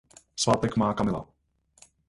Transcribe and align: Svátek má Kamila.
Svátek 0.35 0.75
má 0.75 0.93
Kamila. 0.93 1.27